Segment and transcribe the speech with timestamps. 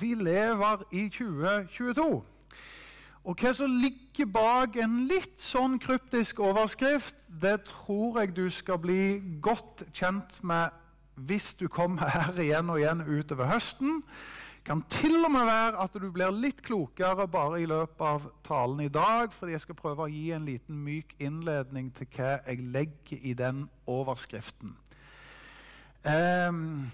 [0.00, 2.08] vi lever i 2022.
[3.26, 8.78] Og hva som ligger bak en litt sånn kryptisk overskrift, det tror jeg du skal
[8.78, 10.74] bli godt kjent med
[11.26, 14.02] hvis du kommer her igjen og igjen utover høsten.
[14.56, 18.28] Det kan til og med være at du blir litt klokere bare i løpet av
[18.46, 22.36] talen i dag, fordi jeg skal prøve å gi en liten myk innledning til hva
[22.46, 24.74] jeg legger i den overskriften.
[26.06, 26.90] Um,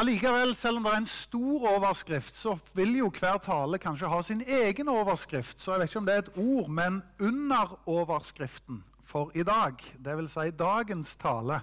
[0.00, 4.22] Allikevel, selv om det er en stor overskrift, så vil jo hver tale kanskje ha
[4.24, 5.60] sin egen overskrift.
[5.60, 9.76] Så jeg vet ikke om det er et ord, men under overskriften for i dag,
[10.00, 10.32] dvs.
[10.32, 11.58] Si dagens tale,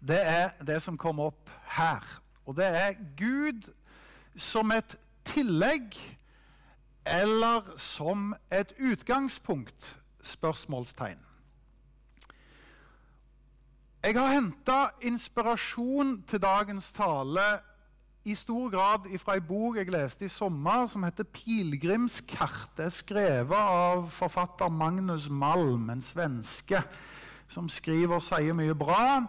[0.00, 2.08] det er det som kommer opp her.
[2.46, 3.68] Og det er Gud
[4.36, 4.96] som et
[5.28, 5.92] tillegg
[7.04, 9.92] eller som et utgangspunkt?
[10.22, 11.20] Spørsmålstegn.
[14.04, 17.44] Jeg har henta inspirasjon til dagens tale
[18.24, 24.08] i stor grad fra ei bok jeg leste i sommer, som heter 'Pilegrimskartet', skrevet av
[24.10, 26.80] forfatter Magnus Malm, en svenske
[27.48, 29.26] som skriver og sier mye bra.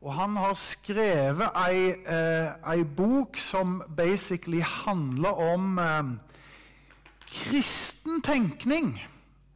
[0.00, 6.04] Og han har skrevet ei, eh, ei bok som basically handler om eh,
[7.26, 9.00] kristen tenkning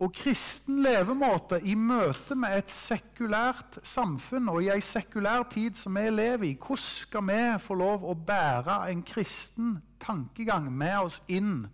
[0.01, 5.99] og kristen levemåte i møte med et sekulært samfunn og i ei sekulær tid som
[5.99, 6.55] vi lever i.
[6.57, 11.67] Hvordan skal vi få lov å bære en kristen tankegang med oss inn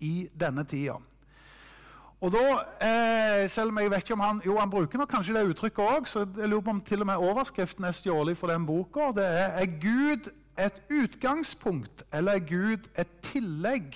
[0.00, 0.96] i denne tida?
[2.24, 2.44] Og da,
[2.80, 5.84] eh, selv om jeg vet ikke om Han jo han bruker nok kanskje det uttrykket
[5.84, 9.12] òg, så jeg lurer på om til og med overskriften er stjålet fra den boka.
[9.12, 13.94] Det er er Gud et utgangspunkt, eller er Gud et tillegg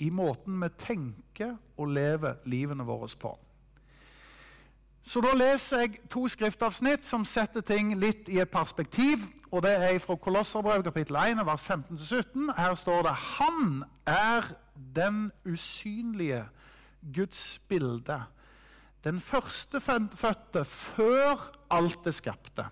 [0.00, 3.36] i måten vi tenker og leve livene våre på.
[5.02, 9.26] Så Da leser jeg to skriftavsnitt som setter ting litt i et perspektiv.
[9.50, 12.52] og Det er fra Kolosserbrev kapittel 1, vers 15-17.
[12.56, 14.54] Her står det Han er
[14.94, 16.44] den usynlige
[17.14, 18.22] Guds bilde.
[19.04, 22.66] Den førstefødte før alt det skapte.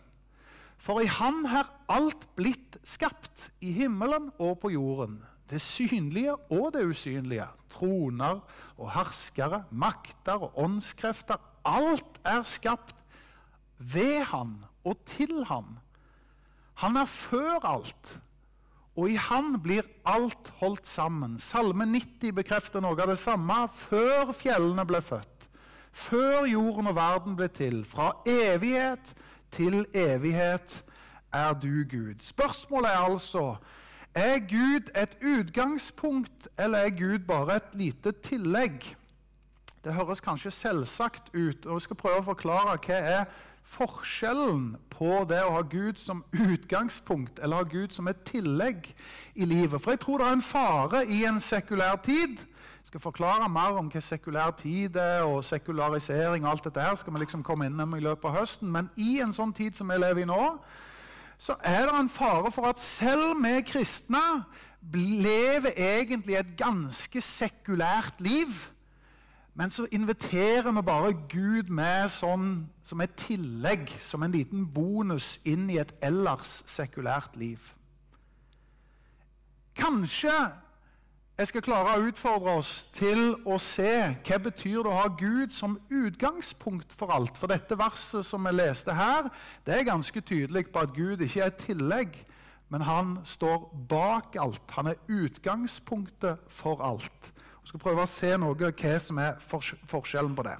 [0.79, 6.73] For i Han har alt blitt skapt, i himmelen og på jorden det synlige og
[6.75, 7.47] det usynlige.
[7.71, 8.41] Troner
[8.79, 11.41] og herskere, makter og åndskrefter.
[11.65, 12.97] Alt er skapt
[13.79, 15.79] ved Han og til Han.
[16.75, 18.21] Han er før alt,
[18.97, 21.39] og i Han blir alt holdt sammen.
[21.39, 23.67] Salme 90 bekrefter noe av det samme.
[23.75, 25.49] Før fjellene ble født,
[25.93, 29.15] før jorden og verden ble til, fra evighet
[29.51, 30.85] til evighet
[31.33, 32.21] er du Gud.
[32.21, 33.57] Spørsmålet er altså
[34.15, 38.97] er Gud et utgangspunkt, eller er Gud bare et lite tillegg?
[39.85, 43.25] Det høres kanskje selvsagt ut, og jeg skal prøve å forklare hva er
[43.71, 48.91] forskjellen på det å ha Gud som utgangspunkt eller ha Gud som et tillegg
[49.35, 49.81] i livet.
[49.81, 52.43] For jeg tror det er en fare i en sekulær tid.
[52.81, 56.99] Jeg skal forklare mer om hva sekulær tid er, og sekularisering og alt dette her
[56.99, 58.73] skal vi liksom komme innom i løpet av høsten.
[58.73, 60.43] Men i en sånn tid som vi lever i nå,
[61.41, 64.45] så er det en fare for at selv vi kristne
[64.93, 68.53] lever egentlig et ganske sekulært liv.
[69.55, 75.39] Men så inviterer vi bare Gud med sånn, som et tillegg, som en liten bonus,
[75.45, 77.59] inn i et ellers sekulært liv.
[79.77, 80.35] Kanskje
[81.41, 85.55] jeg skal klare å utfordre oss til å se hva det betyr å ha Gud
[85.57, 87.39] som utgangspunkt for alt.
[87.41, 89.31] For dette verset som vi leste her,
[89.65, 92.19] det er ganske tydelig på at Gud ikke er et tillegg,
[92.69, 94.61] men han står bak alt.
[94.77, 97.33] Han er utgangspunktet for alt.
[97.63, 100.59] Vi skal prøve å se noe hva som er forskjellen på det.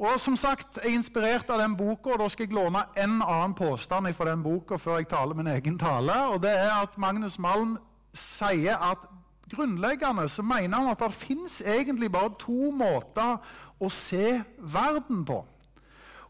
[0.00, 3.20] Og som sagt, Jeg er inspirert av den boka, og da skal jeg låne en
[3.20, 6.16] annen påstand fra den boka før jeg taler min egen tale.
[6.32, 7.76] og det er at Magnus Malm
[8.14, 9.19] sier at
[9.50, 13.36] grunnleggende så mener han at det fins egentlig bare to måter
[13.80, 15.42] å se verden på.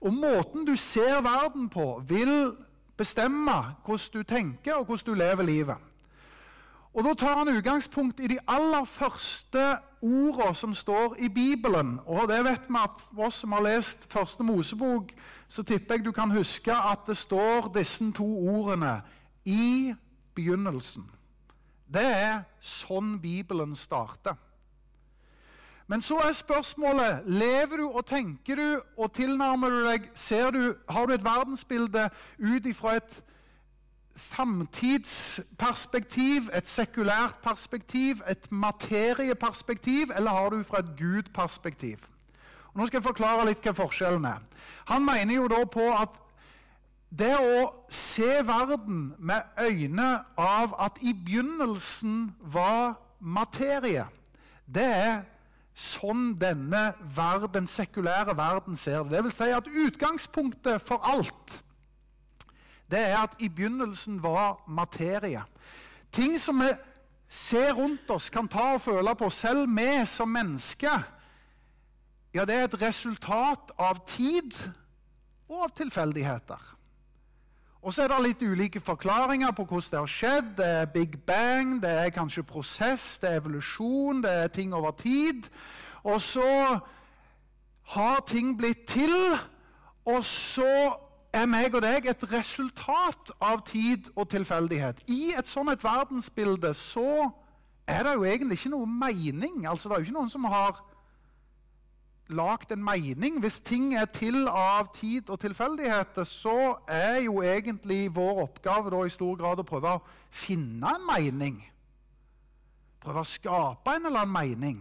[0.00, 2.52] Og måten du ser verden på, vil
[2.96, 5.76] bestemme hvordan du tenker og hvordan du lever livet.
[6.94, 12.00] Og Da tar han utgangspunkt i de aller første ordene som står i Bibelen.
[12.06, 15.12] Og det vet vi at oss som har lest Første Mosebok,
[15.48, 19.02] så tipper jeg du kan huske at det står disse to ordene
[19.44, 19.94] i
[20.34, 21.19] begynnelsen.
[21.90, 24.34] Det er sånn Bibelen starter.
[25.90, 30.76] Men så er spørsmålet lever du og tenker du og tilnærmer du deg ser du,
[30.88, 33.22] Har du et verdensbilde ut ifra et
[34.14, 41.98] samtidsperspektiv, et sekulært perspektiv, et materieperspektiv, eller har du fra et gudperspektiv?
[42.70, 44.38] Og nå skal jeg forklare litt hva forskjellen er.
[44.92, 46.08] Han mener jo da på at
[47.10, 54.06] det å se verden med øyne av at i begynnelsen var materie,
[54.66, 55.16] det er
[55.74, 59.16] sånn denne verden, sekulære verden ser det.
[59.16, 61.60] Det vil si at utgangspunktet for alt
[62.90, 65.42] det er at i begynnelsen var materie.
[66.10, 66.70] Ting som vi
[67.30, 71.04] ser rundt oss, kan ta og føle på, selv vi som mennesker,
[72.34, 74.54] ja, det er et resultat av tid
[75.50, 76.58] og av tilfeldigheter.
[77.82, 80.48] Og så er det litt ulike forklaringer på hvordan det har skjedd.
[80.58, 84.92] Det er big bang, det er kanskje prosess, det er evolusjon, det er ting over
[85.00, 85.48] tid.
[86.04, 86.80] Og så
[87.94, 89.14] har ting blitt til,
[90.04, 90.68] og så
[91.32, 95.00] er meg og deg et resultat av tid og tilfeldighet.
[95.08, 97.30] I et sånt et verdensbilde så
[97.88, 99.64] er det jo egentlig ikke noe mening.
[99.66, 100.82] Altså, det er jo ikke noen som har
[102.30, 103.40] lagd en mening.
[103.40, 109.02] Hvis ting er til av tid og tilfeldigheter, så er jo egentlig vår oppgave da
[109.04, 111.58] i stor grad å prøve å finne en mening.
[113.00, 114.80] Prøve å skape en eller annen mening.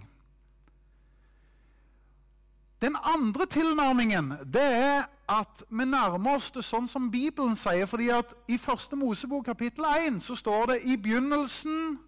[2.81, 7.85] Den andre tilnærmingen det er at vi nærmer oss det sånn som Bibelen sier.
[7.85, 11.99] fordi at I første Mosebok kapittel 1 så står det i begynnelsen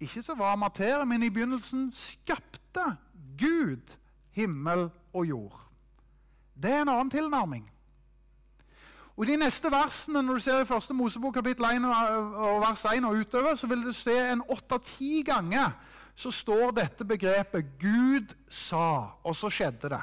[0.00, 2.96] Ikke så var materie, men i begynnelsen skapte
[3.38, 3.96] Gud
[4.36, 5.56] himmel og jord.
[6.56, 7.64] Det er en annen tilnærming.
[9.16, 12.84] Og I de neste versene, når du ser i første Mosebok kapittel 1 og vers
[12.84, 15.72] 1 og utover, så vil du se en åtte-ti ganger
[16.16, 20.02] så står dette begrepet 'Gud sa', og så skjedde det.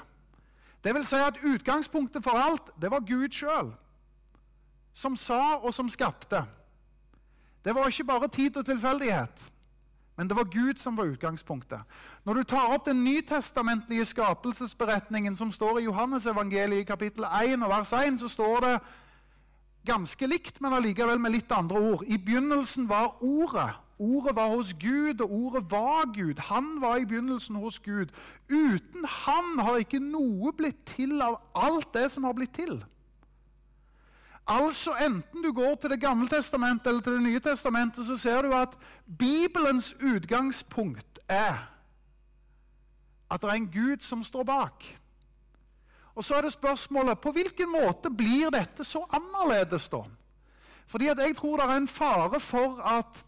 [0.84, 3.74] Det vil si at Utgangspunktet for alt det var Gud sjøl,
[4.94, 6.46] som sa og som skapte.
[7.66, 9.52] Det var ikke bare tid og tilfeldighet.
[10.18, 11.80] Men det var Gud som var utgangspunktet.
[12.26, 17.70] Når du tar opp den nytestamentlige skapelsesberetningen som står i Johannesevangeliet i kapittel 1 og
[17.70, 18.76] vers 1, så står det
[19.86, 22.06] ganske likt, men allikevel med litt andre ord.
[22.08, 23.74] I begynnelsen var Ordet.
[24.00, 26.40] Ordet var hos Gud, og ordet var Gud.
[26.50, 28.10] Han var i begynnelsen hos Gud.
[28.50, 32.82] Uten Han har ikke noe blitt til av alt det som har blitt til.
[34.48, 38.42] Altså Enten du går til Det gamle testamentet eller til Det nye testamentet, så ser
[38.42, 38.78] du at
[39.20, 41.70] Bibelens utgangspunkt er
[43.32, 44.84] at det er en Gud som står bak.
[46.16, 50.04] Og Så er det spørsmålet på hvilken måte blir dette så annerledes, da?
[50.88, 53.26] Fordi at jeg tror det er en fare for at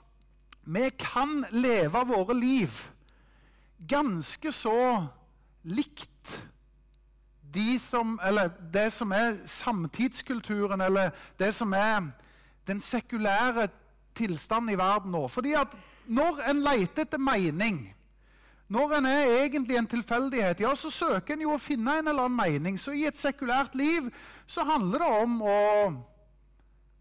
[0.65, 2.69] vi kan leve våre liv
[3.87, 5.07] ganske så
[5.63, 6.47] likt
[7.55, 8.19] de som,
[8.73, 11.09] det som er samtidskulturen, eller
[11.39, 12.11] det som er
[12.67, 13.67] den sekulære
[14.15, 15.27] tilstanden i verden nå.
[15.27, 15.75] Fordi at
[16.05, 17.95] når en leter etter mening,
[18.67, 22.25] når en er egentlig en tilfeldighet, ja, så søker en jo å finne en eller
[22.25, 22.79] annen mening.
[22.81, 24.09] Så i et sekulært liv
[24.47, 25.59] så handler det om å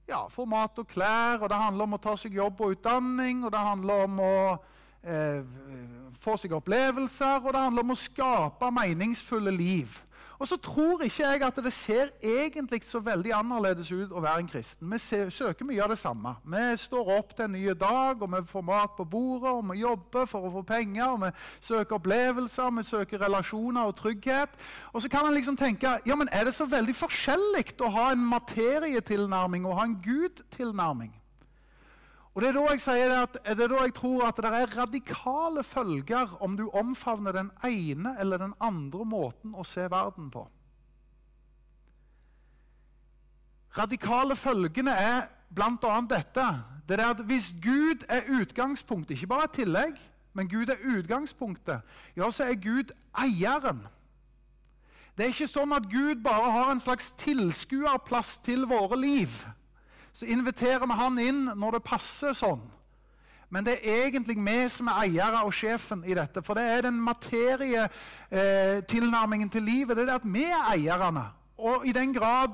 [0.08, 3.44] ja, få mat og klær, og det handler om å ta seg jobb og utdanning,
[3.44, 4.34] og det handler om å
[5.00, 5.40] eh,
[6.20, 9.96] få seg opplevelser, og det handler om å skape meningsfulle liv.
[10.38, 14.42] Og så tror ikke jeg at det ser egentlig så veldig annerledes ut å være
[14.42, 14.90] en kristen.
[14.90, 14.98] Vi
[15.31, 16.34] søker mye av det samme.
[16.44, 19.81] Vi står opp til en ny dag, og vi får mat på bordet, og vi
[19.84, 24.58] jobber for å få penger, og vi søker opplevelser, vi søker relasjoner og trygghet.
[24.92, 28.10] Og så kan en liksom tenke ja, men er det så veldig forskjellig å ha
[28.12, 31.14] en materietilnærming og ha en Gud-tilnærming?
[32.34, 35.62] Og Det er da jeg sier at, det da jeg tror at det er radikale
[35.62, 40.42] følger om du omfavner den ene eller den andre måten å se verden på.
[43.78, 45.23] Radikale følgene er
[45.54, 45.94] bl.a.
[46.11, 46.49] dette.
[46.88, 49.99] Det er at Hvis Gud er utgangspunktet, ikke bare et tillegg,
[50.35, 51.80] men Gud er utgangspunktet,
[52.16, 53.87] ja, så er Gud eieren.
[55.14, 59.30] Det er ikke sånn at Gud bare har en slags tilskuerplass til våre liv
[60.14, 62.62] så inviterer vi han inn når det passer sånn.
[63.50, 66.42] Men det er egentlig vi som er eiere og sjefen i dette.
[66.42, 69.97] For det er den materietilnærmingen eh, til livet.
[69.97, 71.26] Det er det at vi er eierne.
[71.59, 72.49] Og i den grad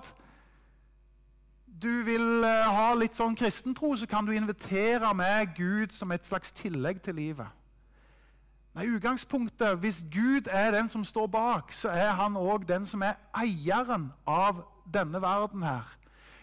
[1.82, 6.26] du vil eh, ha litt sånn kristentro, så kan du invitere med Gud som et
[6.26, 7.48] slags tillegg til livet.
[8.76, 13.02] Nei, utgangspunktet, Hvis Gud er den som står bak, så er han òg den som
[13.02, 15.99] er eieren av denne verden her.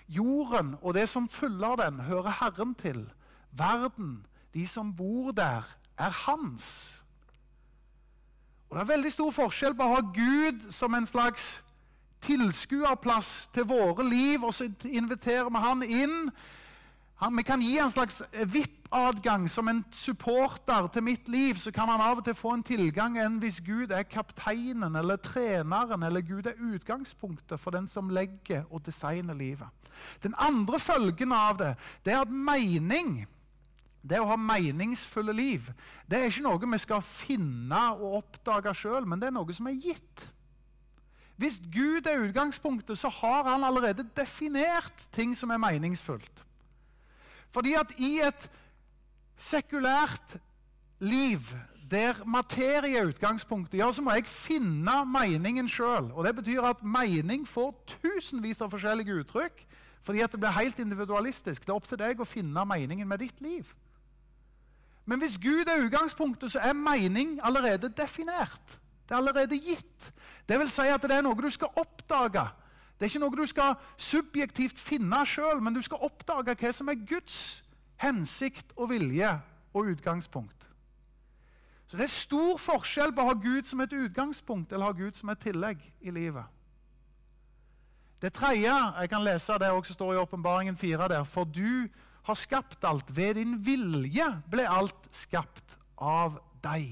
[0.08, 3.10] Jorden og det som fyller den, hører Herren til.
[3.52, 5.64] Verden, de som bor der,
[5.98, 6.98] er hans.
[8.70, 11.64] Og Det er veldig stor forskjell på å ha Gud som en slags
[12.22, 16.32] tilskuerplass til våre liv, og så inviterer vi han inn.
[17.18, 21.58] Han, vi kan gi en slags VIP-adgang som en supporter til mitt liv.
[21.58, 25.18] Så kan han av og til få en tilgang enn hvis Gud er kapteinen eller
[25.18, 29.90] treneren, eller Gud er utgangspunktet for den som legger og designer livet.
[30.22, 31.74] Den andre følgen av det,
[32.06, 33.26] det er at mening
[34.08, 35.66] det å ha meningsfulle liv
[36.08, 39.68] det er ikke noe vi skal finne og oppdage sjøl, men det er noe som
[39.68, 40.28] er gitt.
[41.38, 46.46] Hvis Gud er utgangspunktet, så har han allerede definert ting som er meningsfullt.
[47.58, 48.44] Fordi at i et
[49.42, 50.36] sekulært
[51.02, 51.42] liv
[51.90, 56.12] der materie er utgangspunktet, ja, så må jeg finne meningen sjøl.
[56.26, 59.64] Det betyr at mening får tusenvis av forskjellige uttrykk
[60.06, 61.66] fordi at det blir helt individualistisk.
[61.66, 63.74] Det er opp til deg å finne meningen med ditt liv.
[65.10, 68.78] Men hvis Gud er utgangspunktet, så er mening allerede definert.
[69.04, 70.12] Det er allerede gitt.
[70.48, 72.46] Det vil si at det er noe du skal oppdage.
[72.98, 76.90] Det er ikke noe du skal subjektivt finne sjøl, men du skal oppdage hva som
[76.90, 77.64] er Guds
[78.02, 79.30] hensikt og vilje
[79.78, 80.66] og utgangspunkt.
[81.88, 85.16] Så det er stor forskjell på å ha Gud som et utgangspunkt eller ha Gud
[85.16, 86.44] som et tillegg i livet.
[88.18, 91.88] Det tredje jeg kan lese det også står i Åpenbaringen 4 der, for du
[92.28, 93.12] har skapt alt.
[93.16, 96.90] Ved din vilje ble alt skapt av deg.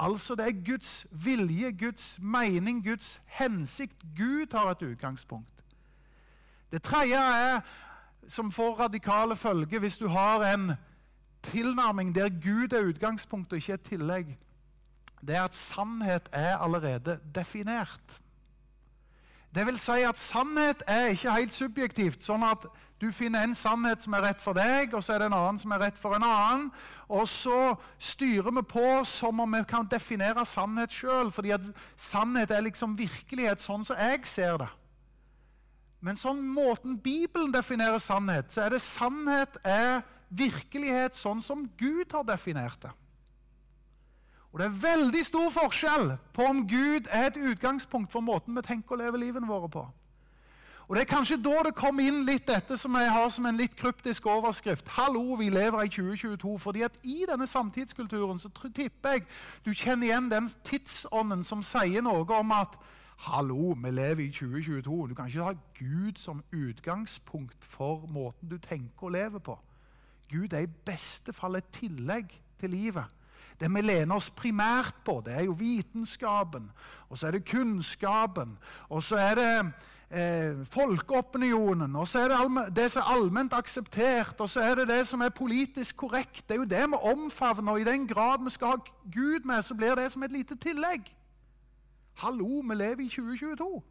[0.00, 4.02] Altså det er Guds vilje, Guds mening, Guds hensikt.
[4.16, 5.64] Gud har et utgangspunkt.
[6.72, 7.60] Det tredje er,
[8.28, 10.72] som får radikale følger hvis du har en
[11.42, 14.38] tilnærming der Gud er utgangspunktet og ikke et tillegg,
[15.20, 18.19] det er at sannhet er allerede definert.
[19.54, 22.68] Det vil si at sannhet er ikke helt subjektivt, sånn at
[23.00, 25.58] du finner en sannhet som er rett for deg, og så er det en annen
[25.58, 26.66] som er rett for en annen.
[27.08, 31.64] Og så styrer vi på som om vi kan definere sannhet sjøl, fordi at
[31.96, 34.68] sannhet er liksom virkelighet sånn som jeg ser det.
[36.04, 42.12] Men sånn måten Bibelen definerer sannhet, så er det sannhet er virkelighet sånn som Gud
[42.12, 42.92] har definert det.
[44.52, 48.62] Og Det er veldig stor forskjell på om Gud er et utgangspunkt for måten vi
[48.66, 49.86] tenker å leve livene våre på.
[50.88, 53.56] Og Det er kanskje da det kommer inn litt dette som jeg har som en
[53.56, 54.88] litt kryptisk overskrift.
[54.88, 56.58] Hallo, vi lever i 2022.
[56.58, 59.26] fordi at I denne samtidskulturen så tipper jeg
[59.64, 62.74] du kjenner igjen den tidsånden som sier noe om at
[63.20, 65.06] Hallo, vi lever i 2022.
[65.08, 69.58] Du kan ikke ha Gud som utgangspunkt for måten du tenker og lever på.
[70.30, 73.04] Gud er i beste fall et tillegg til livet.
[73.60, 76.70] Det vi lener oss primært på, det er jo vitenskapen,
[77.08, 78.54] og så er det kunnskapen,
[78.88, 79.50] og så er det
[80.10, 84.88] eh, folkeopinionen, og så er det det som er allment akseptert, og så er det
[84.88, 86.48] det som er politisk korrekt.
[86.48, 88.76] Det er jo det vi omfavner, og i den grad vi skal ha
[89.12, 91.16] Gud med, så blir det som et lite tillegg.
[92.14, 93.82] Hallo, vi lever i 2022.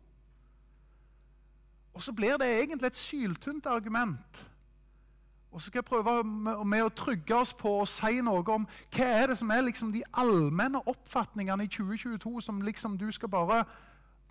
[1.94, 4.49] Og så blir det egentlig et syltynt argument.
[5.52, 9.08] Og så skal jeg prøve med, å trygge oss på å si noe om hva
[9.18, 13.64] er det som er liksom de allmenne oppfatningene i 2022 som liksom du skal bare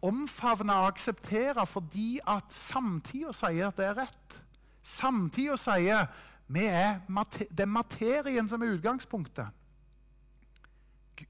[0.07, 4.39] omfavne og akseptere fordi at samtida sier at det er rett.
[4.87, 6.09] Samtida sier er
[6.49, 9.51] det er materien som er utgangspunktet.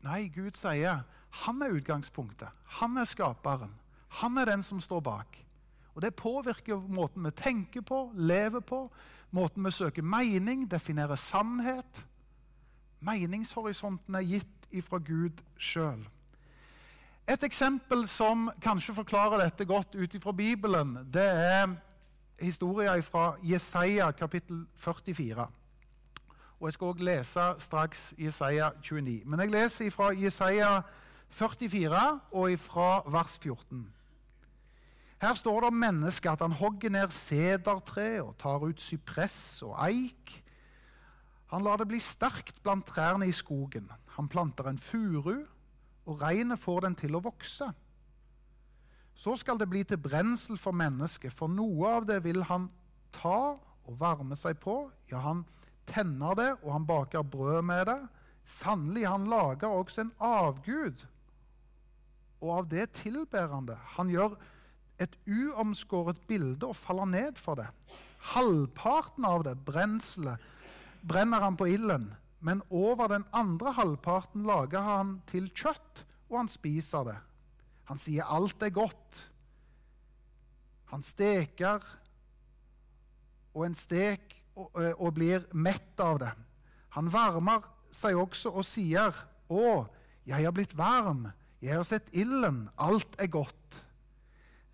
[0.04, 1.00] Nei, Gud sier
[1.44, 2.48] han er utgangspunktet.
[2.78, 3.72] Han er skaperen.
[4.20, 5.47] Han er den som står bak.
[5.98, 8.84] Og Det påvirker måten vi tenker på, lever på,
[9.30, 12.06] måten vi søker mening, definerer sannhet.
[13.00, 16.04] Meningshorisonten er gitt ifra Gud sjøl.
[17.26, 21.74] Et eksempel som kanskje forklarer dette godt ut ifra Bibelen, det er
[22.38, 25.50] historien fra Jesaja kapittel 44.
[26.60, 29.22] Og Jeg skal også lese straks Jesaja 29.
[29.26, 30.80] Men jeg leser fra Jesaja
[31.28, 33.88] 44 og fra vers 14.
[35.18, 39.74] Her står det om mennesket at han hogger ned sedertre og tar ut sypress og
[39.88, 40.34] eik.
[41.50, 43.88] Han lar det bli sterkt blant trærne i skogen.
[44.14, 45.40] Han planter en furu
[46.08, 47.66] og regnet får den til å vokse.
[49.18, 52.68] Så skal det bli til brensel for mennesket, for noe av det vil han
[53.12, 54.86] ta og varme seg på.
[55.10, 55.42] Ja, han
[55.88, 57.98] tenner det, og han baker brød med det.
[58.48, 61.02] Sannelig, han lager også en avgud,
[62.38, 63.76] og av det tilber han det.
[63.98, 64.38] Han gjør
[64.98, 67.68] et uomskåret bilde og faller ned for det.
[68.34, 70.42] Halvparten av det, brenselet,
[71.06, 72.10] brenner han på ilden.
[72.40, 77.16] Men over den andre halvparten lager han til kjøtt, og han spiser det.
[77.90, 79.22] Han sier alt er godt.
[80.92, 81.82] Han steker
[83.54, 86.30] og en stek og, og blir mett av det.
[86.96, 87.64] Han varmer
[87.94, 89.14] seg også og sier,
[89.48, 89.88] 'Å,
[90.28, 91.30] jeg har blitt varm.
[91.62, 92.68] Jeg har sett ilden.
[92.76, 93.87] Alt er godt.'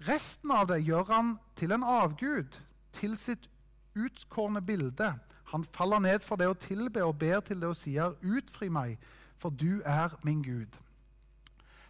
[0.01, 2.59] Resten av det gjør han til en avgud,
[2.93, 3.49] til sitt
[3.95, 5.15] utskårne bilde.
[5.53, 8.99] Han faller ned for det å tilbe og ber til det og sier, 'Utfri meg,
[9.39, 10.81] for du er min Gud'.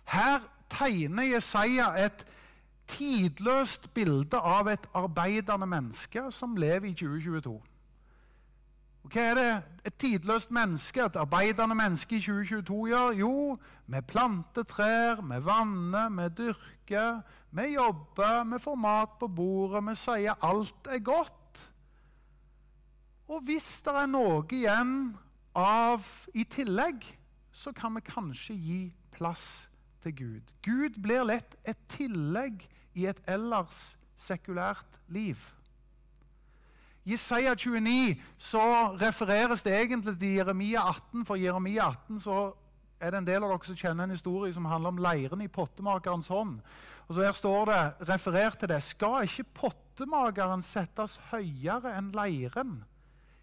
[0.04, 2.26] Her tegner Jesaja et
[2.86, 7.60] tidløst bilde av et arbeidende menneske som lever i 2022.
[9.04, 9.48] Og Hva er det
[9.84, 13.10] et tidløst menneske, et arbeidende menneske i 2022 gjør?
[13.18, 13.34] Jo,
[13.86, 17.20] vi planter trær, vi vanner, vi dyrker,
[17.50, 21.60] vi jobber, vi får mat på bordet, vi sier alt er godt.
[23.28, 24.96] Og hvis det er noe igjen
[25.56, 27.04] av i tillegg,
[27.52, 28.82] så kan vi kanskje gi
[29.14, 29.68] plass
[30.02, 30.54] til Gud.
[30.64, 32.64] Gud blir lett et tillegg
[32.96, 35.36] i et ellers sekulært liv.
[37.04, 38.64] Jesaja 29 så
[38.96, 41.26] refereres det egentlig til Jeremia 18.
[41.28, 42.38] For Jeremia 18 så
[43.00, 45.50] er det en del av dere som kjenner en historie som handler om leiren i
[45.52, 46.58] pottemakerens hånd.
[47.04, 48.80] Og så Her står det referert til det.
[48.82, 52.78] Skal ikke pottemakeren settes høyere enn leiren?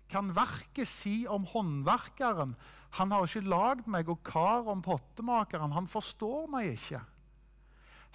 [0.10, 2.56] Kan verket si om håndverkeren?
[2.98, 5.72] Han har ikke lagd meg, og kar om pottemakeren.
[5.72, 7.00] Han forstår meg ikke.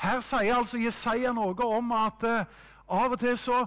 [0.02, 2.42] Her sier altså Jesaja noe om at uh,
[2.86, 3.64] av og til så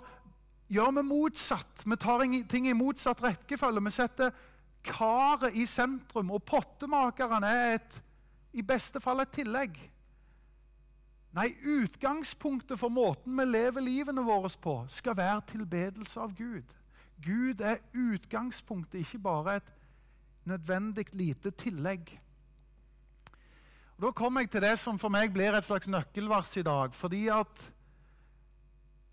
[0.69, 1.83] gjør vi motsatt.
[1.85, 3.83] Vi tar ting i motsatt rekkefølge.
[3.85, 4.33] Vi setter
[4.85, 8.01] karet i sentrum, og pottemakeren er et,
[8.53, 9.75] i beste fall et tillegg.
[11.37, 16.73] Nei, utgangspunktet for måten vi lever livene våre på, skal være tilbedelse av Gud.
[17.21, 19.69] Gud er utgangspunktet, ikke bare et
[20.49, 22.15] nødvendig lite tillegg.
[23.99, 26.93] Og da kommer jeg til det som for meg blir et slags nøkkelvers i dag.
[26.95, 27.71] fordi at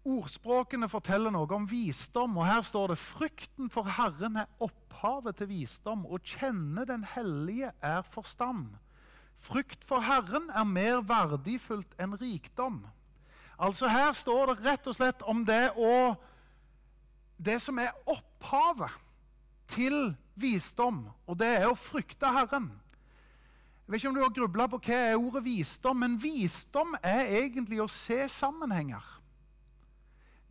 [0.07, 5.51] Ordspråkene forteller noe om visdom, og her står det frykten for Herren er opphavet til
[5.51, 8.69] visdom, og kjenne den hellige er forstand.
[9.43, 12.85] Frykt for Herren er mer verdifullt enn rikdom.
[13.59, 16.17] Altså Her står det rett og slett om det å
[17.37, 18.95] Det som er opphavet
[19.69, 22.71] til visdom, og det er å frykte Herren.
[23.85, 27.29] Jeg vet ikke om du har grubla på hva er ordet visdom, men visdom er
[27.43, 29.05] egentlig å se sammenhenger.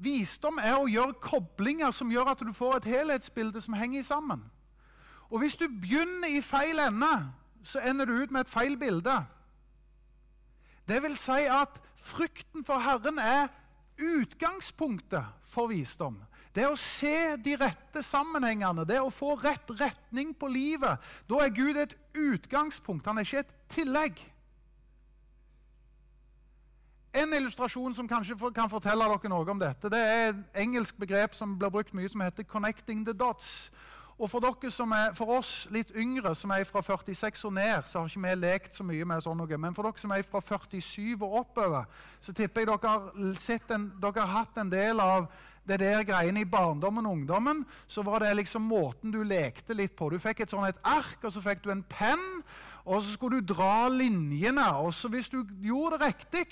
[0.06, 4.44] Visdom er å gjøre koblinger som gjør at du får et helhetsbilde som henger sammen.
[5.30, 7.32] Og Hvis du begynner i feil ende,
[7.66, 9.16] så ender du ut med et feil bilde.
[10.88, 13.50] Det vil si at frykten for Herren er
[13.98, 16.20] utgangspunktet for visdom.
[16.56, 21.02] Det å se de rette sammenhengene, det å få rett retning på livet.
[21.28, 24.22] Da er Gud et utgangspunkt, han er ikke et tillegg.
[27.16, 31.36] En illustrasjon som kanskje kan fortelle dere noe om dette, det er et engelsk begrep
[31.38, 33.70] som blir brukt mye, som heter 'connecting the dots'.
[34.20, 37.84] Og for, dere som er, for oss litt yngre, som er fra 46 og ned,
[37.86, 39.58] så har ikke vi lekt så mye med sånn noe.
[39.58, 41.84] Men for dere som er fra 47 og oppover,
[42.22, 43.10] så tipper jeg dere har,
[43.76, 45.28] en, dere har hatt en del av
[45.68, 47.66] det der greiene i barndommen og ungdommen.
[47.88, 50.10] Så var det liksom måten du lekte litt på.
[50.10, 52.44] Du fikk et sånn et ark, og så fikk du en penn,
[52.86, 54.68] og så skulle du dra linjene.
[54.80, 56.46] Og så hvis du gjorde det riktig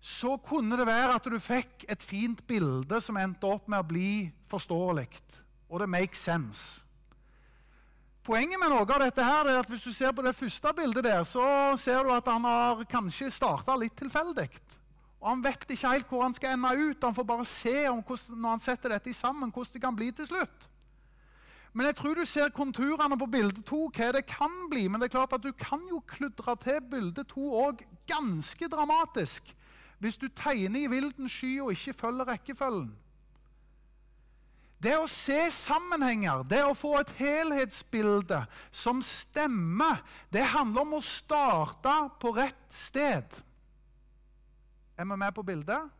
[0.00, 3.88] så kunne det være at du fikk et fint bilde som endte opp med å
[3.88, 4.12] bli
[4.48, 5.08] forståelig.
[5.68, 6.80] Og det makes sense.
[8.24, 11.04] Poenget med noe av dette her er at hvis du ser på det første bildet,
[11.04, 11.44] der, så
[11.80, 14.48] ser du at han har kanskje starta litt tilfeldig.
[15.20, 17.04] Og Han vet ikke helt hvor han skal ende ut.
[17.04, 20.28] Han får bare se hvordan, når han setter dette sammen, hvordan det kan bli til
[20.30, 20.68] slutt.
[21.72, 24.88] Men jeg tror du ser konturene på bilde to, hva det kan bli.
[24.88, 29.52] Men det er klart at du kan jo kludre til bilde to òg ganske dramatisk
[30.00, 32.90] hvis du tegner i vilden sky og ikke følger rekkefølgen.
[34.80, 38.38] Det å se sammenhenger, det å få et helhetsbilde
[38.72, 40.00] som stemmer,
[40.32, 43.36] det handler om å starte på rett sted.
[44.96, 45.92] Er vi med på bildet?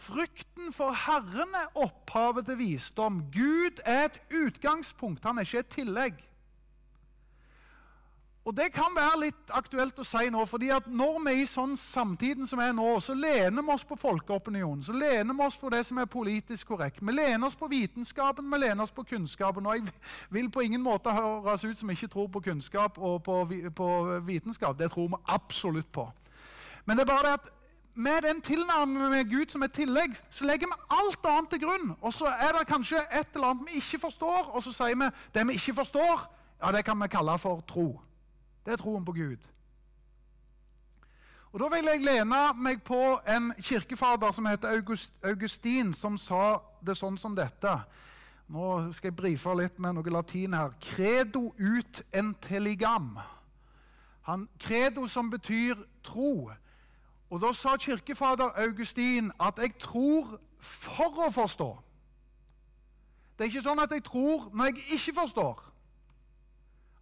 [0.00, 3.22] Frykten for Herren er opphavet til visdom.
[3.32, 6.20] Gud er et utgangspunkt, han er ikke et tillegg.
[8.50, 10.40] Og Det kan være litt aktuelt å si nå.
[10.46, 13.94] fordi at Når vi i sånn samtiden som er nå, så lener vi oss på
[13.94, 14.82] folkeopinionen.
[14.82, 16.98] Så lener vi oss på det som er politisk korrekt.
[17.00, 19.66] Vi lener oss på vitenskapen, vi lener oss på kunnskapen.
[19.66, 19.94] Og jeg
[20.30, 23.88] vil på ingen måte høres ut som ikke tror på kunnskap og på, på
[24.26, 24.78] vitenskap.
[24.78, 26.10] Det tror vi absolutt på.
[26.86, 27.54] Men det er bare det at
[27.94, 31.94] med den tilnærmingen med Gud som et tillegg, så legger vi alt annet til grunn.
[32.00, 35.14] Og så er det kanskje et eller annet vi ikke forstår, og så sier vi
[35.34, 36.30] det vi ikke forstår,
[36.62, 37.92] ja, det kan vi kalle for tro.
[38.64, 39.48] Det er troen på Gud.
[41.52, 46.60] Og Da vil jeg lene meg på en kirkefader som heter August, Augustin, som sa
[46.86, 47.72] det sånn som dette.
[48.50, 50.70] Nå skal jeg brife litt med noe latin her.
[50.80, 53.18] Credo ut enteligam.
[54.26, 55.74] Han, credo som betyr
[56.06, 56.50] tro.
[57.30, 61.78] Og Da sa kirkefader Augustin at 'jeg tror for å forstå'.
[63.38, 65.62] Det er ikke sånn at jeg tror når jeg ikke forstår.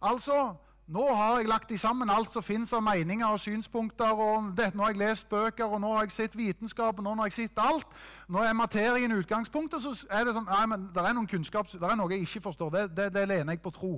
[0.01, 0.55] Altså,
[0.89, 4.09] nå har jeg lagt sammen alt som fins av meninger og synspunkter.
[4.09, 7.13] og det, Nå har jeg lest bøker, og nå har jeg sett vitenskap, og nå
[7.15, 7.85] har jeg sett alt.
[8.27, 11.85] Nå er materien utgangspunktet, så er det sånn nei, men det er noen kunnskap, det
[11.85, 12.73] er noe jeg ikke forstår.
[12.73, 13.93] Det, det, det lener jeg på tro.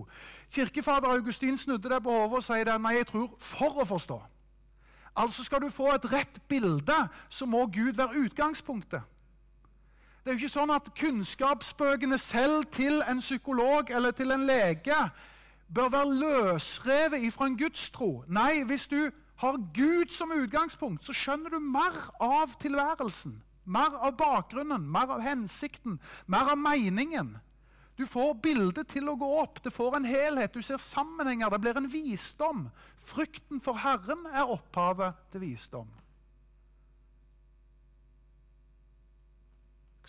[0.52, 4.22] Kirkefader Augustin snudde det på hodet og sier det, nei, jeg tror for å forstå.
[5.16, 9.02] Altså Skal du få et rett bilde, så må Gud være utgangspunktet.
[10.24, 14.98] Det er jo ikke sånn at kunnskapsbøkene selv til en psykolog eller til en lege
[15.76, 18.24] bør være løsrevet ifra en gudstro.
[18.28, 23.40] Nei, hvis du har Gud som utgangspunkt, så skjønner du mer av tilværelsen.
[23.66, 27.36] Mer av bakgrunnen, mer av hensikten, mer av meningen.
[27.98, 29.62] Du får bildet til å gå opp.
[29.64, 30.54] Det får en helhet.
[30.54, 31.52] Du ser sammenhenger.
[31.54, 32.68] Det blir en visdom.
[33.06, 35.90] Frykten for Herren er opphavet til visdom.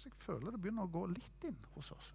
[0.02, 2.08] Jeg føler det begynner å gå litt inn hos oss.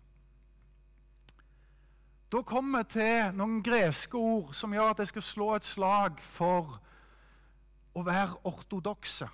[2.27, 6.17] Da kommer vi til noen greske ord som gjør at jeg skal slå et slag
[6.35, 6.73] for
[7.95, 9.29] å være ortodokse.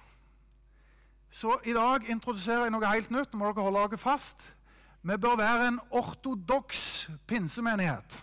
[1.34, 3.34] Så i dag introduserer jeg noe helt nytt.
[3.34, 4.46] Nå må dere holde dere fast.
[5.02, 6.86] Vi bør være en ortodoks
[7.26, 8.20] pinsemenighet.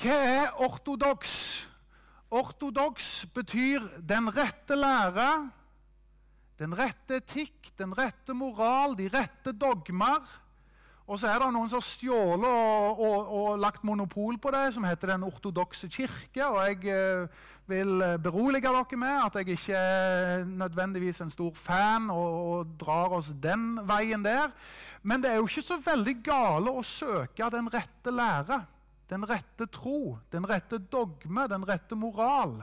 [0.00, 1.34] Hva er ortodoks?
[2.32, 5.50] Ortodoks betyr den rette lære,
[6.62, 10.24] den rette etikk, den rette moral, de rette dogmer
[11.10, 14.68] og så er det noen som har stjålet og, og, og, lagt monopol på det,
[14.76, 16.44] som heter Den ortodokse kirke.
[16.46, 22.06] Og jeg eh, vil berolige dere med at jeg ikke er nødvendigvis en stor fan
[22.14, 24.54] og, og, drar oss den veien der.
[25.02, 28.60] Men det er jo ikke så veldig gale å søke den rette lære,
[29.10, 32.60] den rette tro, den rette dogme, den rette moral.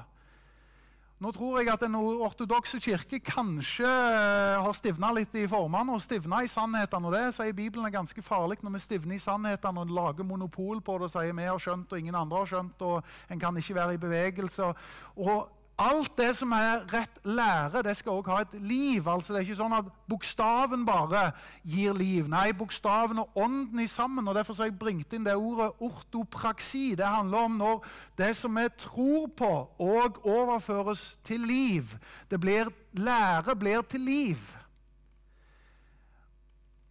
[1.18, 6.04] Nå tror jeg at Den ortodokse kirke kanskje eh, har stivna litt i formene og
[6.04, 7.10] stivna i sannhetene.
[7.10, 10.78] og Det sier Bibelen er ganske farlig når vi stivner i sannhetene og lager monopol
[10.86, 13.58] på det og sier vi har skjønt og ingen andre har skjønt, og en kan
[13.58, 14.70] ikke være i bevegelse.
[15.18, 19.06] Og Alt det som er rett lære, det skal også ha et liv.
[19.08, 21.28] Altså, det er ikke sånn at bokstaven bare
[21.62, 22.26] gir liv.
[22.26, 24.26] Nei, bokstaven og ånden er sammen.
[24.26, 26.96] og Derfor har jeg bringt inn det ordet ortopraksi.
[26.98, 27.86] Det handler om når
[28.18, 31.94] det som vi tror på, òg overføres til liv.
[32.32, 34.42] Det blir, lære blir til liv.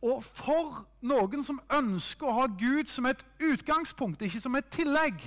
[0.07, 5.19] Og for noen som ønsker å ha Gud som et utgangspunkt, ikke som et tillegg,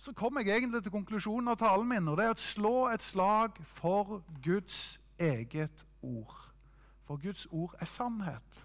[0.00, 3.04] så kom jeg egentlig til konklusjonen av talen min, og det er å slå et
[3.04, 6.36] slag for Guds eget ord.
[7.04, 8.60] For Guds ord er sannhet.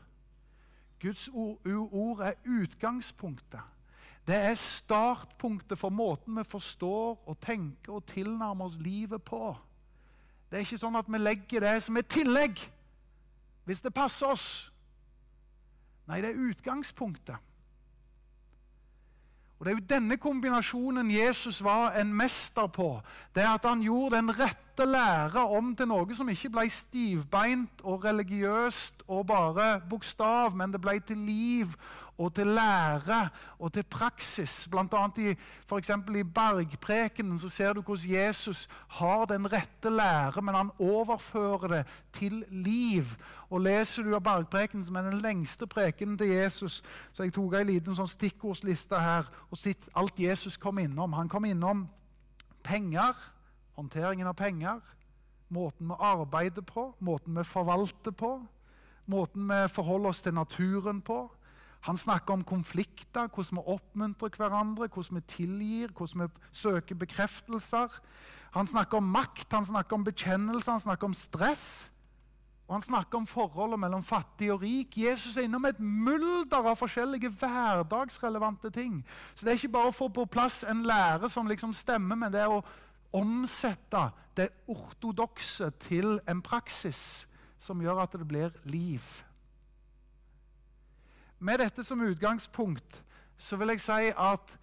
[1.02, 3.60] Guds ord, er utgangspunktet.
[4.28, 9.52] Det er startpunktet for måten vi forstår og tenker og tilnærmer oss livet på.
[10.50, 12.64] Det er ikke sånn at vi legger det som et tillegg
[13.68, 14.48] hvis det passer oss.
[16.08, 17.38] Nei, det er utgangspunktet.
[19.66, 23.02] Og Det er jo denne kombinasjonen Jesus var en mester på.
[23.34, 27.82] Det er At han gjorde den rette lære om til noe som ikke ble stivbeint
[27.82, 31.74] og religiøst og bare bokstav, men det ble til liv
[32.18, 34.68] og til lære og til praksis.
[34.72, 35.36] Blant annet i,
[35.68, 41.68] for i bergprekenen så ser du hvordan Jesus har den rette lære, men han overfører
[41.68, 43.06] det til liv.
[43.50, 47.54] Og Leser du av bergprekenen, som er den lengste prekenen til Jesus, så jeg tok
[47.54, 51.14] en liten sånn stikkordsliste her og sett alt Jesus kom innom.
[51.14, 51.88] Han kom innom
[52.64, 53.14] penger,
[53.76, 54.80] håndteringen av penger,
[55.50, 58.40] måten vi arbeider på, måten vi forvalter på,
[59.06, 61.28] måten vi forholder oss til naturen på,
[61.86, 68.00] han snakker om konflikter, hvordan vi oppmuntrer hverandre, hvordan vi tilgir, hvordan vi søker bekreftelser.
[68.56, 71.92] Han snakker om makt, han snakker om bekjennelse, han snakker om stress.
[72.68, 74.98] Og han snakker om forholdet mellom fattig og rik.
[74.98, 79.04] Jesus er innom et mulder av forskjellige hverdagsrelevante ting.
[79.36, 82.34] Så det er ikke bare å få på plass en lære som liksom stemmer, men
[82.34, 82.64] det er å
[83.14, 87.28] omsette det ortodokse til en praksis
[87.62, 89.06] som gjør at det blir liv.
[91.46, 93.02] Med dette som utgangspunkt
[93.38, 94.56] så vil jeg si at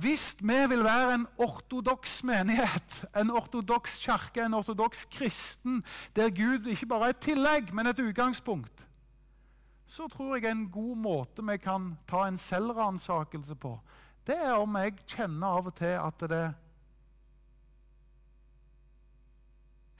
[0.00, 5.82] hvis vi vil være en ortodoks menighet, en ortodoks kirke, en ortodoks kristen,
[6.16, 8.86] der Gud ikke bare er et tillegg, men et utgangspunkt,
[9.90, 13.74] så tror jeg en god måte vi kan ta en selvransakelse på,
[14.26, 16.44] det er om jeg kjenner av og til at det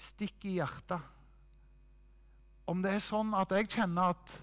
[0.01, 1.01] stikker i hjertet.
[2.71, 4.37] Om det er sånn at jeg kjenner at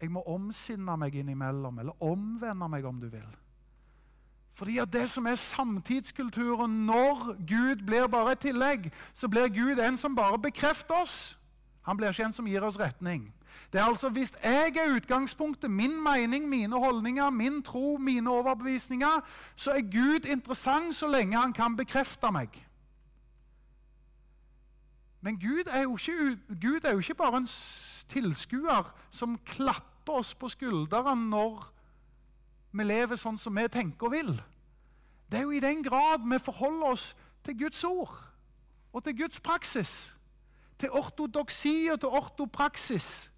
[0.00, 3.36] jeg må omsinne meg innimellom, eller omvende meg, om du vil.
[4.58, 9.78] Fordi at Det som er samtidskulturen når Gud blir bare et tillegg, så blir Gud
[9.78, 11.38] en som bare bekrefter oss.
[11.82, 13.32] Han blir ikke en som gir oss retning.
[13.72, 19.20] Det er altså Hvis jeg er utgangspunktet, min mening, mine holdninger, min tro, mine overbevisninger,
[19.56, 22.67] så er Gud interessant så lenge han kan bekrefte meg.
[25.20, 27.48] Men Gud er ikke, Gud er jo ikke bare en
[28.08, 31.66] tilskuer som klapper oss på skulderen når
[32.72, 34.30] vi lever sånn som vi tenker og vil.
[35.28, 37.10] Det er jo i den grad vi forholder oss
[37.44, 38.14] til Guds ord
[38.92, 40.14] og til Guds praksis,
[40.78, 43.30] til ortodoksi og til ortopraksis,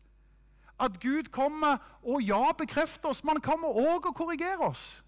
[0.81, 5.03] at Gud kommer og ja, bekrefter oss, men kommer òg og korrigerer oss.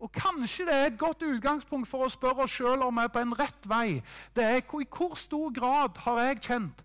[0.00, 3.12] Og Kanskje det er et godt utgangspunkt for å spørre oss sjøl om vi er
[3.12, 4.02] på en rett vei.
[4.36, 6.82] Det er I hvor stor grad har jeg kjent,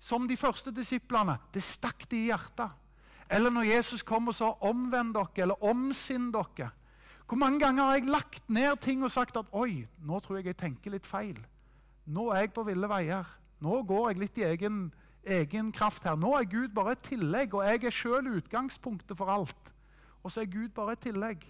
[0.00, 2.76] som de første disiplene, det stakk de i hjertet?
[3.30, 6.70] Eller når Jesus kom og sa 'omvend dere', eller 'omsinn dere'.
[7.26, 10.46] Hvor mange ganger har jeg lagt ned ting og sagt at 'oi, nå tror jeg
[10.46, 11.44] jeg tenker litt feil'.
[12.06, 13.24] Nå er jeg på ville veier.
[13.60, 14.92] Nå går jeg litt i egen,
[15.24, 16.16] egen kraft her.
[16.16, 19.72] Nå er Gud bare et tillegg, og jeg er sjøl utgangspunktet for alt.
[20.24, 21.44] Og så er Gud bare et tillegg.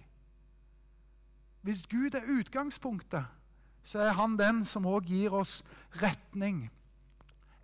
[1.61, 3.25] Hvis Gud er utgangspunktet,
[3.83, 5.61] så er han den som òg gir oss
[6.01, 6.69] retning.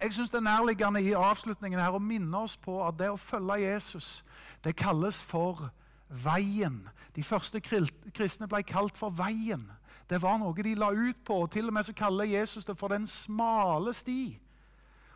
[0.01, 3.17] Jeg syns det er nærliggende i avslutningen her å minne oss på at det å
[3.17, 4.25] følge Jesus,
[4.63, 5.69] det kalles for
[6.09, 6.83] veien.
[7.15, 9.65] De første kristne ble kalt for veien.
[10.09, 11.41] Det var noe de la ut på.
[11.43, 14.37] og Til og med så kaller Jesus det for den smale sti.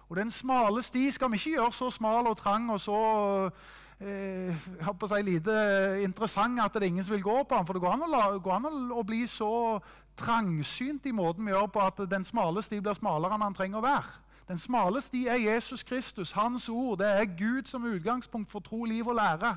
[0.10, 2.98] Og den smale sti skal vi ikke gjøre så smal og trang og så
[4.02, 5.56] eh, si, lite
[6.04, 7.66] interessant at det er ingen som vil gå på den.
[7.66, 9.80] For det går an, å, går an å bli så
[10.20, 13.80] trangsynt i måten vi gjør på at den smale sti blir smalere enn han trenger
[13.80, 14.20] å være.
[14.52, 17.00] Den smale sti er Jesus Kristus, hans ord.
[17.00, 19.56] Det er Gud som utgangspunkt for tro, liv og lære.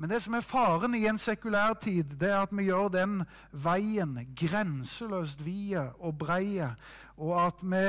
[0.00, 3.18] Men det som er faren i en sekulær tid, det er at vi gjør den
[3.52, 6.70] veien grenseløst vid og breie,
[7.18, 7.82] og at vi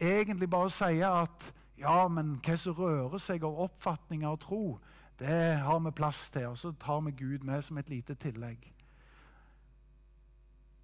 [0.00, 1.48] egentlig bare sier at
[1.80, 4.64] ja, men hva som rører seg av oppfatninger og tro,
[5.20, 6.50] det har vi plass til.
[6.52, 8.66] Og så tar vi Gud med som et lite tillegg.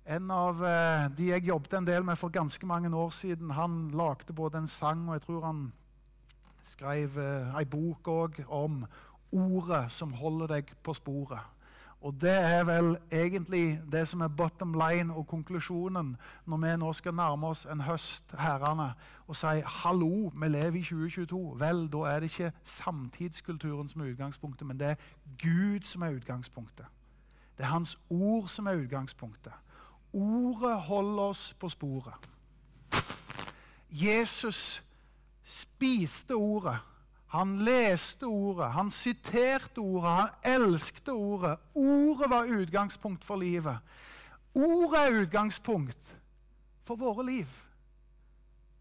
[0.07, 3.89] En av eh, de jeg jobbet en del med for ganske mange år siden, han
[3.91, 5.65] lagde både en sang og jeg tror han
[6.63, 8.85] skrev eh, ei bok òg om
[9.35, 11.43] ordet som holder deg på sporet.
[12.01, 16.93] Og Det er vel egentlig det som er bottom line og konklusjonen når vi nå
[16.93, 18.93] skal nærme oss en høst herrene,
[19.27, 21.59] og si 'hallo, vi lever i 2022'.
[21.59, 24.95] Vel, da er det ikke samtidskulturen som er utgangspunktet, men det er
[25.43, 26.87] Gud som er utgangspunktet.
[27.59, 29.53] Det er Hans ord som er utgangspunktet.
[30.13, 32.29] Ordet holder oss på sporet.
[33.91, 34.83] Jesus
[35.45, 36.79] spiste ordet.
[37.37, 41.59] Han leste ordet, han siterte ordet, han elsket ordet.
[41.75, 43.79] Ordet var utgangspunkt for livet.
[44.55, 46.17] Ordet er utgangspunkt
[46.85, 47.49] for våre liv.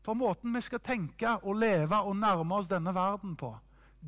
[0.05, 3.57] For måten vi skal tenke og leve og nærme oss denne verden på.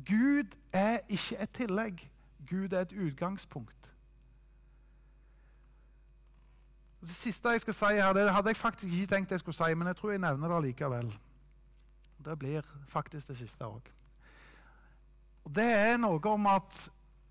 [0.06, 2.00] Gud er ikke et tillegg.
[2.48, 3.92] Gud er et utgangspunkt.
[7.00, 9.74] Det siste jeg skal si her, det hadde jeg faktisk ikke tenkt jeg skulle si,
[9.74, 11.12] men jeg tror jeg nevner det likevel.
[12.24, 13.97] Det blir faktisk det siste òg.
[15.48, 16.76] Det er noe om at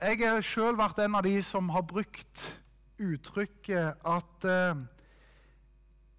[0.01, 2.45] jeg har sjøl vært en av de som har brukt
[2.97, 4.79] uttrykket at eh,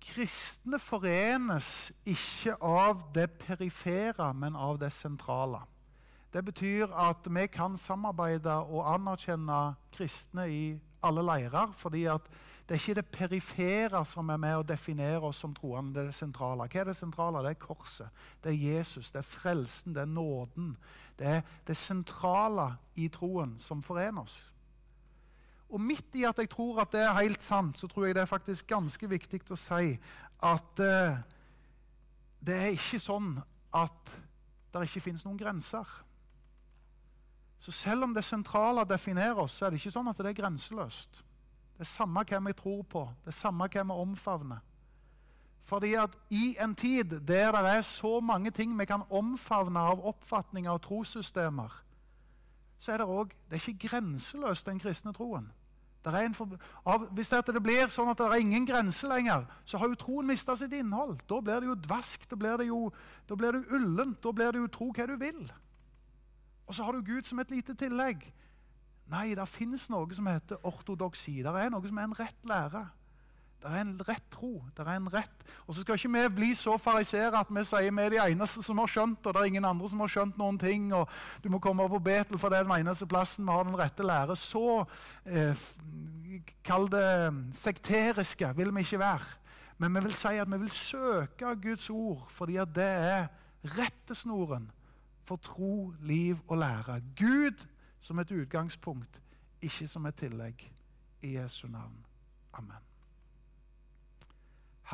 [0.06, 5.64] kristne forenes ikke av det perifere, men av det sentrale.
[6.30, 9.58] Det betyr at vi kan samarbeide og anerkjenne
[9.94, 10.62] kristne i
[11.02, 11.74] alle leirer.
[11.76, 12.30] fordi at
[12.68, 15.94] det er ikke det perifere som er med å definere oss som troende.
[15.94, 16.66] Det er det sentrale.
[16.68, 17.40] Hva er det sentrale?
[17.46, 18.24] Det er korset.
[18.44, 19.08] Det er Jesus.
[19.10, 19.94] Det er frelsen.
[19.96, 20.74] Det er nåden.
[21.16, 22.66] Det er det sentrale
[23.00, 24.36] i troen som forener oss.
[25.72, 28.22] Og midt i at jeg tror at det er helt sant, så tror jeg det
[28.22, 29.96] er faktisk ganske viktig å si
[30.44, 31.16] at uh,
[32.40, 33.30] det er ikke sånn
[33.76, 34.12] at
[34.72, 35.88] det ikke finnes noen grenser.
[37.60, 40.38] Så selv om det sentrale definerer oss, så er det ikke sånn at det er
[40.42, 41.24] grenseløst.
[41.78, 44.64] Det er samme hvem vi tror på, det er samme hvem vi omfavner.
[45.68, 50.00] Fordi at i en tid der det er så mange ting vi kan omfavne av
[50.06, 51.82] oppfatninger og trossystemer,
[52.80, 55.52] så er det òg Det er ikke grenseløst, den kristne troen.
[56.06, 59.98] Av, hvis det, det, blir sånn at det er ingen grense lenger, så har jo
[59.98, 61.18] troen mista sitt innhold.
[61.28, 62.92] Da blir det jo dvask, da blir det jo,
[63.28, 65.42] da blir det ullent, da blir det jo tro hva du vil.
[66.66, 68.24] Og så har du Gud som et lite tillegg.
[69.08, 71.38] Nei, det fins noe som heter ortodoksi.
[71.44, 72.84] Det er noe som er en rett lære.
[73.58, 74.52] Det er en rett tro.
[74.76, 75.46] Det er en rett.
[75.66, 78.62] Og så skal ikke vi bli så farisere at vi sier vi er de eneste
[78.62, 81.08] som har skjønt, og det er ingen andre som har skjønt noen ting, og
[81.42, 84.06] du må komme på Betel, for det er den eneste plassen vi har den rette
[84.06, 84.36] lære.
[84.38, 84.84] Så
[85.26, 85.64] eh,
[86.68, 87.08] kall det
[87.58, 89.34] sekteriske vil vi ikke være.
[89.78, 93.26] Men vi vil si at vi vil søke Guds ord, fordi at det er
[93.78, 94.70] rettesnoren
[95.26, 97.00] for tro, liv og lære.
[97.18, 97.66] Gud
[98.00, 99.22] som et utgangspunkt,
[99.62, 100.72] ikke som et tillegg.
[101.22, 102.06] I Jesu navn.
[102.52, 102.87] Amen.